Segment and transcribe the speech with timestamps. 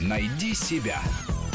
[0.00, 1.00] Найди себя.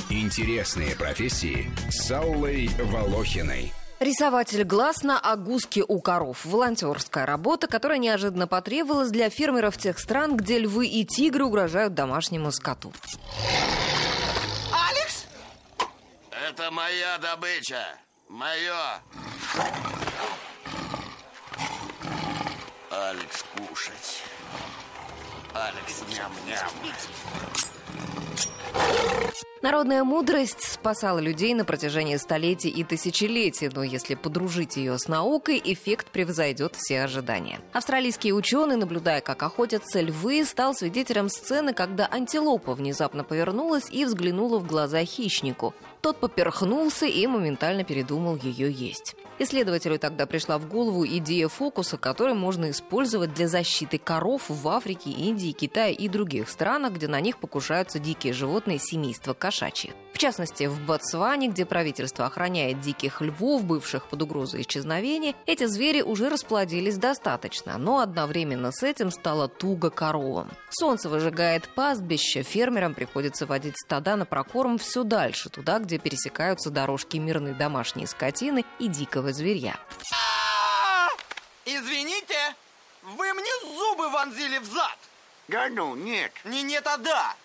[0.10, 3.74] Интересные профессии с Аллой Волохиной.
[4.00, 6.46] Рисователь глаз на огуске у коров.
[6.46, 12.52] Волонтерская работа, которая неожиданно потребовалась для фермеров тех стран, где львы и тигры угрожают домашнему
[12.52, 12.94] скоту.
[14.72, 15.26] Алекс?
[16.30, 17.84] Это моя добыча.
[18.30, 19.02] Мое.
[22.92, 24.24] Алекс кушать.
[25.56, 26.70] Алекс ням-ням.
[29.62, 35.62] Народная мудрость спасала людей на протяжении столетий и тысячелетий, но если подружить ее с наукой,
[35.64, 37.62] эффект превзойдет все ожидания.
[37.72, 44.60] Австралийский ученый, наблюдая, как охотятся львы, стал свидетелем сцены, когда антилопа внезапно повернулась и взглянула
[44.60, 45.74] в глаза хищнику.
[46.02, 49.16] Тот поперхнулся и моментально передумал ее есть.
[49.38, 55.10] Исследователю тогда пришла в голову идея фокуса, который можно использовать для защиты коров в Африке,
[55.10, 59.94] Индии, Китае и других странах, где на них покушаются дикие животные семейства кошачьих.
[60.16, 66.02] В частности, в Ботсване, где правительство охраняет диких львов, бывших под угрозой исчезновения, эти звери
[66.02, 70.52] уже расплодились достаточно, но одновременно с этим стало туго коровам.
[70.70, 77.18] Солнце выжигает пастбище, фермерам приходится водить стада на прокорм все дальше, туда, где пересекаются дорожки
[77.18, 79.80] мирной домашней скотины и дикого зверя.
[80.14, 81.10] А,
[81.66, 82.56] Извините,
[83.04, 84.98] вы мне зубы вонзили в зад.
[85.48, 86.32] Да ну, нет.
[86.44, 87.36] Не нет, а да.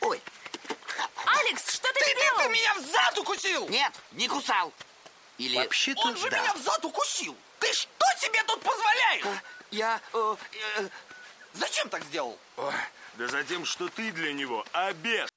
[0.00, 0.20] Ой,
[1.26, 2.38] Алекс, что ты, Ты, ты, сделал?
[2.38, 3.68] ты меня в зад укусил.
[3.68, 4.72] нет, не кусал.
[5.38, 5.56] Или...
[5.56, 6.40] Вообще-то Он же да.
[6.40, 7.36] меня в зад укусил.
[7.60, 9.24] Ты что себе тут позволяешь?
[9.70, 10.00] Я...
[10.12, 10.36] э,
[10.78, 10.88] э,
[11.54, 12.38] Зачем так сделал?
[12.56, 12.72] Ой,
[13.14, 15.28] да за тем, что ты для него обед.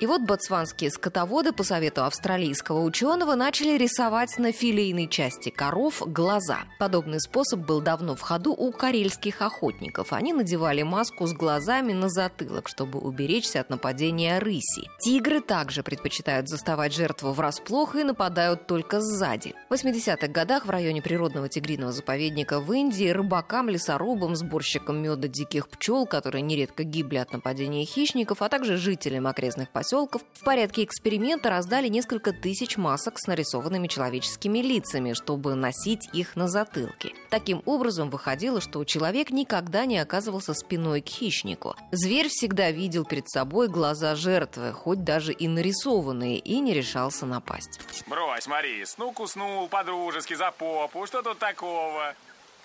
[0.00, 6.60] И вот ботсванские скотоводы по совету австралийского ученого начали рисовать на филейной части коров глаза.
[6.78, 10.12] Подобный способ был давно в ходу у карельских охотников.
[10.12, 14.88] Они надевали маску с глазами на затылок, чтобы уберечься от нападения рыси.
[15.00, 19.56] Тигры также предпочитают заставать жертву врасплох и нападают только сзади.
[19.68, 25.68] В 80-х годах в районе природного тигриного заповедника в Индии рыбакам, лесорубам, сборщикам меда диких
[25.68, 31.50] пчел, которые нередко гибли от нападения хищников, а также жителям окрестных поселков в порядке эксперимента
[31.50, 37.14] раздали несколько тысяч масок с нарисованными человеческими лицами, чтобы носить их на затылке.
[37.30, 41.74] Таким образом, выходило, что человек никогда не оказывался спиной к хищнику.
[41.90, 47.80] Зверь всегда видел перед собой глаза жертвы, хоть даже и нарисованные, и не решался напасть.
[48.06, 52.14] Брось, Марис, ну куснул по-дружески за попу, что тут такого?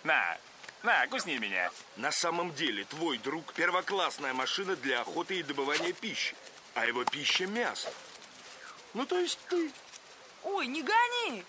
[0.04, 0.38] На,
[0.84, 1.72] на, кусни меня.
[1.96, 6.36] На самом деле, твой друг– первоклассная машина для охоты и добывания пищи.
[6.76, 7.90] А его пища– мясо.
[8.94, 9.72] Ну, то есть ты.
[10.44, 11.44] Ой, не гони!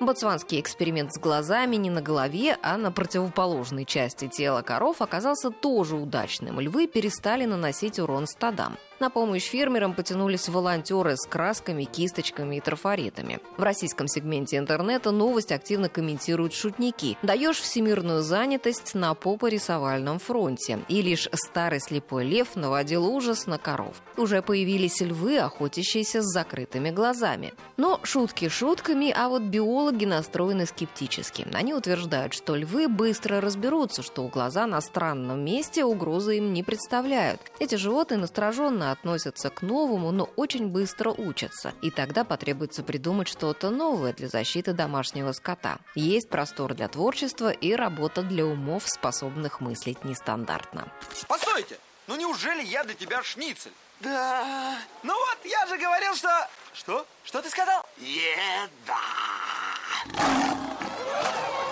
[0.00, 5.96] Ботсванский эксперимент с глазами не на голове, а на противоположной части тела коров оказался тоже
[5.96, 6.58] удачным.
[6.58, 8.78] Львы перестали наносить урон стадам.
[9.00, 13.38] На помощь фермерам потянулись волонтеры с красками, кисточками и трафаретами.
[13.56, 17.16] В российском сегменте интернета новость активно комментируют шутники.
[17.22, 20.80] Даешь всемирную занятость на попорисовальном фронте.
[20.88, 24.02] И лишь старый слепой лев наводил ужас на коров.
[24.18, 27.54] Уже появились львы, охотящиеся с закрытыми глазами.
[27.78, 31.46] Но шутки шутками, а вот биологи настроены скептически.
[31.54, 37.40] Они утверждают, что львы быстро разберутся, что глаза на странном месте угрозы им не представляют.
[37.60, 41.72] Эти животные настороженно относятся к новому, но очень быстро учатся.
[41.82, 45.78] И тогда потребуется придумать что-то новое для защиты домашнего скота.
[45.94, 50.92] Есть простор для творчества и работа для умов, способных мыслить нестандартно.
[51.28, 53.72] Постойте, ну неужели я для тебя шницель?
[54.00, 56.48] да, Ну вот, я же говорил, что...
[56.72, 57.06] Что?
[57.24, 57.84] Что ты сказал?
[57.98, 58.96] еда.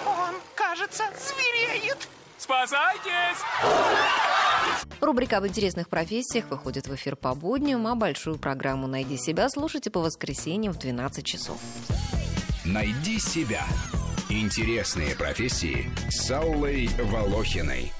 [0.06, 2.08] Он, кажется, звереет.
[2.38, 3.42] Спасайтесь!
[5.00, 9.90] Рубрика об интересных профессиях выходит в эфир по будням, а большую программу «Найди себя» слушайте
[9.90, 11.58] по воскресеньям в 12 часов.
[12.64, 13.64] Найди себя.
[14.28, 17.92] Интересные профессии с Аллой Волохиной.